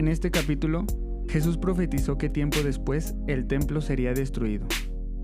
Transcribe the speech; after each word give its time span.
En 0.00 0.08
este 0.08 0.30
capítulo, 0.30 0.86
Jesús 1.28 1.58
profetizó 1.58 2.16
que 2.16 2.30
tiempo 2.30 2.60
después 2.64 3.14
el 3.26 3.46
templo 3.46 3.82
sería 3.82 4.14
destruido. 4.14 4.66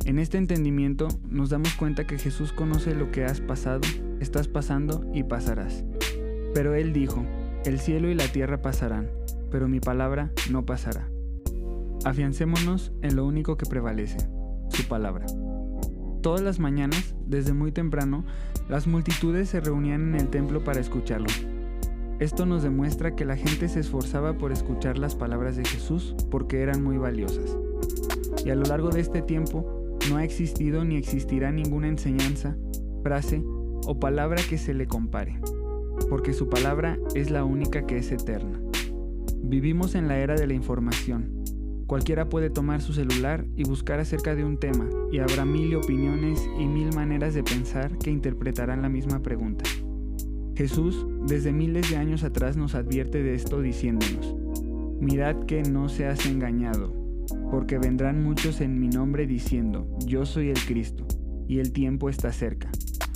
En 0.05 0.19
este 0.19 0.37
entendimiento 0.37 1.09
nos 1.31 1.49
damos 1.49 1.73
cuenta 1.77 2.07
que 2.07 2.19
Jesús 2.19 2.53
conoce 2.53 2.95
lo 2.95 3.11
que 3.11 3.25
has 3.25 3.41
pasado, 3.41 3.81
estás 4.21 4.49
pasando 4.49 5.11
y 5.15 5.23
pasarás. 5.23 5.83
Pero 6.53 6.75
Él 6.75 6.93
dijo, 6.93 7.25
el 7.65 7.81
cielo 7.81 8.11
y 8.11 8.15
la 8.15 8.29
tierra 8.29 8.61
pasarán, 8.61 9.09
pero 9.51 9.67
mi 9.67 9.81
palabra 9.81 10.31
no 10.51 10.67
pasará. 10.67 11.09
Afiancémonos 12.05 12.93
en 13.01 13.17
lo 13.17 13.25
único 13.25 13.57
que 13.57 13.65
prevalece, 13.65 14.19
su 14.69 14.87
palabra. 14.89 15.25
Todas 16.21 16.43
las 16.43 16.59
mañanas, 16.59 17.17
desde 17.25 17.55
muy 17.55 17.73
temprano, 17.73 18.27
las 18.69 18.87
multitudes 18.87 19.49
se 19.49 19.59
reunían 19.59 20.11
en 20.11 20.21
el 20.21 20.29
templo 20.29 20.65
para 20.65 20.81
escucharlo. 20.81 21.29
Esto 22.19 22.47
nos 22.47 22.63
demuestra 22.63 23.15
que 23.15 23.25
la 23.25 23.37
gente 23.37 23.69
se 23.69 23.81
esforzaba 23.81 24.39
por 24.39 24.53
escuchar 24.53 24.99
las 24.99 25.15
palabras 25.15 25.57
de 25.57 25.65
Jesús 25.65 26.15
porque 26.31 26.61
eran 26.61 26.83
muy 26.83 26.97
valiosas. 26.97 27.57
Y 28.45 28.51
a 28.51 28.55
lo 28.55 28.63
largo 28.63 28.91
de 28.91 29.01
este 29.01 29.23
tiempo, 29.23 29.99
no 30.09 30.17
ha 30.17 30.25
existido 30.25 30.85
ni 30.85 30.97
existirá 30.97 31.51
ninguna 31.51 31.89
enseñanza, 31.89 32.57
frase 33.03 33.43
o 33.87 33.99
palabra 33.99 34.43
que 34.49 34.59
se 34.59 34.73
le 34.73 34.87
compare, 34.87 35.41
porque 36.09 36.33
su 36.33 36.49
palabra 36.49 36.99
es 37.15 37.31
la 37.31 37.45
única 37.45 37.87
que 37.87 37.99
es 37.99 38.11
eterna. 38.13 38.61
Vivimos 39.43 39.95
en 39.95 40.09
la 40.09 40.19
era 40.19 40.35
de 40.35 40.47
la 40.47 40.55
información, 40.55 41.37
Cualquiera 41.87 42.29
puede 42.29 42.51
tomar 42.51 42.83
su 42.83 42.93
celular 42.93 43.47
y 43.55 43.63
buscar 43.63 44.01
acerca 44.01 44.35
de 44.35 44.45
un 44.45 44.59
tema, 44.59 44.89
y 45.13 45.21
habrá 45.21 45.45
mil 45.45 45.73
opiniones 45.77 46.45
y 46.59 46.67
mil 46.67 46.93
maneras 46.93 47.33
de 47.33 47.45
pensar 47.45 47.97
que 47.99 48.11
interpretarán 48.11 48.83
la 48.83 48.89
misma 48.89 49.23
pregunta. 49.23 49.63
Jesús, 50.57 51.07
desde 51.27 51.53
miles 51.53 51.91
de 51.91 51.99
años 51.99 52.25
atrás, 52.25 52.57
nos 52.57 52.75
advierte 52.75 53.23
de 53.23 53.35
esto 53.35 53.61
diciéndonos, 53.61 54.35
Mirad 55.01 55.45
que 55.45 55.63
no 55.63 55.91
seas 55.91 56.25
engañado, 56.25 56.95
porque 57.51 57.77
vendrán 57.77 58.25
muchos 58.25 58.63
en 58.63 58.81
mi 58.81 58.89
nombre 58.89 59.27
diciendo, 59.27 59.87
Yo 60.07 60.25
soy 60.25 60.49
el 60.49 60.59
Cristo, 60.65 61.07
y 61.47 61.59
el 61.59 61.73
tiempo 61.73 62.09
está 62.09 62.33
cerca, 62.33 62.71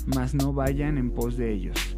mas 0.06 0.34
no 0.34 0.52
vayan 0.52 0.98
en 0.98 1.12
pos 1.12 1.38
de 1.38 1.54
ellos. 1.54 1.96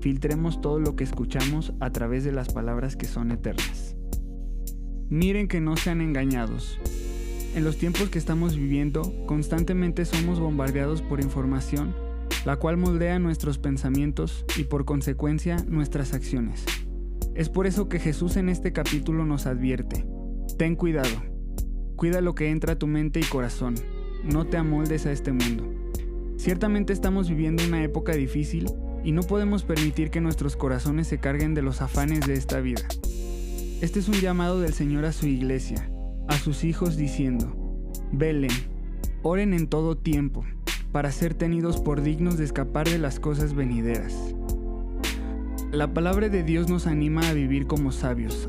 Filtremos 0.00 0.60
todo 0.60 0.78
lo 0.78 0.94
que 0.94 1.02
escuchamos 1.02 1.74
a 1.80 1.90
través 1.90 2.22
de 2.22 2.30
las 2.30 2.52
palabras 2.52 2.94
que 2.94 3.06
son 3.06 3.32
eternas. 3.32 3.96
Miren 5.10 5.48
que 5.48 5.60
no 5.60 5.76
sean 5.76 6.00
engañados. 6.00 6.78
En 7.56 7.64
los 7.64 7.76
tiempos 7.76 8.08
que 8.08 8.18
estamos 8.18 8.56
viviendo, 8.56 9.02
constantemente 9.26 10.04
somos 10.04 10.38
bombardeados 10.38 11.02
por 11.02 11.20
información, 11.20 11.92
la 12.46 12.54
cual 12.54 12.76
moldea 12.76 13.18
nuestros 13.18 13.58
pensamientos 13.58 14.44
y 14.56 14.62
por 14.62 14.84
consecuencia 14.84 15.56
nuestras 15.66 16.14
acciones. 16.14 16.64
Es 17.34 17.48
por 17.48 17.66
eso 17.66 17.88
que 17.88 17.98
Jesús 17.98 18.36
en 18.36 18.48
este 18.48 18.72
capítulo 18.72 19.26
nos 19.26 19.46
advierte, 19.46 20.06
ten 20.56 20.76
cuidado, 20.76 21.10
cuida 21.96 22.20
lo 22.20 22.36
que 22.36 22.50
entra 22.50 22.74
a 22.74 22.78
tu 22.78 22.86
mente 22.86 23.18
y 23.18 23.24
corazón, 23.24 23.74
no 24.22 24.46
te 24.46 24.58
amoldes 24.58 25.06
a 25.06 25.12
este 25.12 25.32
mundo. 25.32 25.64
Ciertamente 26.36 26.92
estamos 26.92 27.28
viviendo 27.28 27.64
una 27.64 27.82
época 27.82 28.12
difícil 28.12 28.70
y 29.02 29.10
no 29.10 29.22
podemos 29.24 29.64
permitir 29.64 30.10
que 30.10 30.20
nuestros 30.20 30.54
corazones 30.56 31.08
se 31.08 31.18
carguen 31.18 31.52
de 31.52 31.62
los 31.62 31.82
afanes 31.82 32.28
de 32.28 32.34
esta 32.34 32.60
vida. 32.60 32.82
Este 33.80 33.98
es 33.98 34.06
un 34.06 34.20
llamado 34.20 34.60
del 34.60 34.72
Señor 34.72 35.04
a 35.04 35.12
su 35.12 35.26
iglesia, 35.26 35.90
a 36.28 36.38
sus 36.38 36.62
hijos 36.62 36.96
diciendo, 36.96 37.56
velen, 38.12 38.52
oren 39.24 39.52
en 39.52 39.66
todo 39.66 39.98
tiempo, 39.98 40.44
para 40.92 41.12
ser 41.12 41.34
tenidos 41.34 41.80
por 41.80 42.02
dignos 42.02 42.38
de 42.38 42.44
escapar 42.44 42.88
de 42.88 42.98
las 42.98 43.20
cosas 43.20 43.54
venideras. 43.54 44.14
La 45.72 45.92
palabra 45.92 46.28
de 46.28 46.42
Dios 46.42 46.68
nos 46.68 46.86
anima 46.86 47.28
a 47.28 47.32
vivir 47.32 47.66
como 47.66 47.92
sabios, 47.92 48.48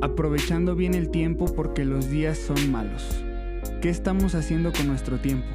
aprovechando 0.00 0.74
bien 0.74 0.94
el 0.94 1.10
tiempo 1.10 1.46
porque 1.46 1.84
los 1.84 2.10
días 2.10 2.38
son 2.38 2.72
malos. 2.72 3.24
¿Qué 3.80 3.90
estamos 3.90 4.34
haciendo 4.34 4.72
con 4.72 4.86
nuestro 4.86 5.18
tiempo? 5.20 5.46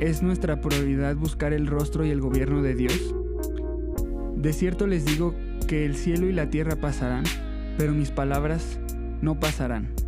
¿Es 0.00 0.22
nuestra 0.22 0.60
prioridad 0.60 1.14
buscar 1.14 1.52
el 1.52 1.66
rostro 1.66 2.04
y 2.04 2.10
el 2.10 2.20
gobierno 2.20 2.60
de 2.60 2.74
Dios? 2.74 3.14
De 4.36 4.52
cierto 4.52 4.86
les 4.86 5.04
digo 5.04 5.34
que 5.68 5.86
el 5.86 5.94
cielo 5.94 6.26
y 6.26 6.32
la 6.32 6.50
tierra 6.50 6.76
pasarán, 6.76 7.24
pero 7.78 7.92
mis 7.92 8.10
palabras 8.10 8.80
no 9.20 9.38
pasarán. 9.38 10.01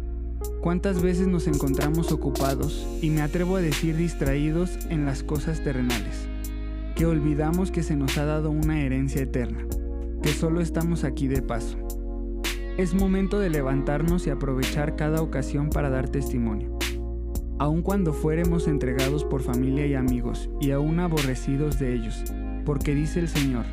¿Cuántas 0.64 1.02
veces 1.02 1.26
nos 1.26 1.46
encontramos 1.46 2.10
ocupados, 2.10 2.88
y 3.02 3.10
me 3.10 3.20
atrevo 3.20 3.56
a 3.56 3.60
decir 3.60 3.98
distraídos 3.98 4.78
en 4.88 5.04
las 5.04 5.22
cosas 5.22 5.62
terrenales, 5.62 6.26
que 6.96 7.04
olvidamos 7.04 7.70
que 7.70 7.82
se 7.82 7.96
nos 7.96 8.16
ha 8.16 8.24
dado 8.24 8.50
una 8.50 8.80
herencia 8.80 9.20
eterna, 9.20 9.66
que 10.22 10.30
solo 10.30 10.62
estamos 10.62 11.04
aquí 11.04 11.28
de 11.28 11.42
paso? 11.42 11.76
Es 12.78 12.94
momento 12.94 13.38
de 13.40 13.50
levantarnos 13.50 14.26
y 14.26 14.30
aprovechar 14.30 14.96
cada 14.96 15.20
ocasión 15.20 15.68
para 15.68 15.90
dar 15.90 16.08
testimonio. 16.08 16.78
Aun 17.58 17.82
cuando 17.82 18.14
fuéremos 18.14 18.66
entregados 18.66 19.22
por 19.22 19.42
familia 19.42 19.86
y 19.86 19.92
amigos, 19.92 20.48
y 20.62 20.70
aún 20.70 20.98
aborrecidos 20.98 21.78
de 21.78 21.92
ellos, 21.92 22.24
porque 22.64 22.94
dice 22.94 23.20
el 23.20 23.28
Señor, 23.28 23.66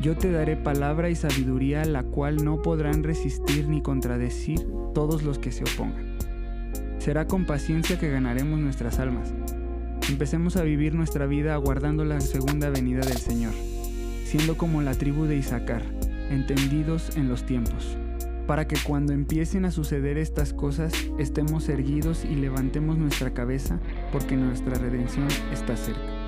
yo 0.00 0.16
te 0.16 0.32
daré 0.32 0.56
palabra 0.56 1.10
y 1.10 1.16
sabiduría 1.16 1.84
la 1.84 2.02
cual 2.02 2.42
no 2.42 2.62
podrán 2.62 3.02
resistir 3.02 3.68
ni 3.68 3.82
contradecir 3.82 4.66
todos 4.94 5.22
los 5.22 5.38
que 5.38 5.52
se 5.52 5.64
opongan. 5.64 6.19
Será 7.00 7.26
con 7.26 7.46
paciencia 7.46 7.98
que 7.98 8.10
ganaremos 8.10 8.60
nuestras 8.60 8.98
almas. 8.98 9.32
Empecemos 10.10 10.58
a 10.58 10.62
vivir 10.62 10.94
nuestra 10.94 11.24
vida 11.24 11.54
aguardando 11.54 12.04
la 12.04 12.20
segunda 12.20 12.68
venida 12.68 13.00
del 13.00 13.16
Señor, 13.16 13.54
siendo 14.26 14.58
como 14.58 14.82
la 14.82 14.92
tribu 14.92 15.24
de 15.24 15.36
Isaacar, 15.36 15.82
entendidos 16.28 17.16
en 17.16 17.30
los 17.30 17.46
tiempos, 17.46 17.96
para 18.46 18.68
que 18.68 18.76
cuando 18.84 19.14
empiecen 19.14 19.64
a 19.64 19.70
suceder 19.70 20.18
estas 20.18 20.52
cosas 20.52 20.92
estemos 21.18 21.70
erguidos 21.70 22.26
y 22.26 22.34
levantemos 22.34 22.98
nuestra 22.98 23.32
cabeza 23.32 23.80
porque 24.12 24.36
nuestra 24.36 24.74
redención 24.74 25.28
está 25.54 25.78
cerca. 25.78 26.19